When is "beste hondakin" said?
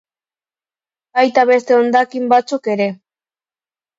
1.51-2.25